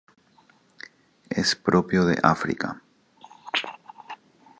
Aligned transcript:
Es 1.29 1.55
propio 1.55 2.05
de 2.05 2.17
África. 2.23 2.81